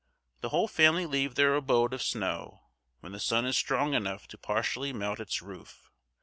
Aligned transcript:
The 0.39 0.49
whole 0.49 0.67
family 0.67 1.05
leave 1.05 1.35
their 1.35 1.53
abode 1.53 1.93
of 1.93 2.01
snow 2.01 2.69
when 3.01 3.11
the 3.11 3.19
sun 3.19 3.45
is 3.45 3.55
strong 3.55 3.93
enough 3.93 4.27
to 4.29 4.37
partially 4.39 4.91
melt 4.91 5.19
its 5.19 5.43
roof. 5.43 5.91